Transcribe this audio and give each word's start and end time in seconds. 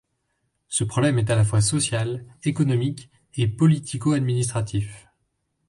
Ce 0.67 0.83
problème 0.83 1.19
est 1.19 1.29
à 1.29 1.35
la 1.35 1.43
fois 1.43 1.61
social, 1.61 2.25
économique 2.43 3.11
et 3.37 3.47
politico-admlinistratif. 3.47 5.07